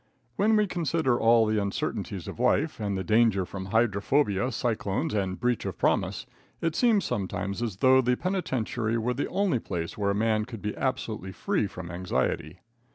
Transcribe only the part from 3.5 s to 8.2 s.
hydrophobia, cyclones and breach of promise, it seems sometimes as though the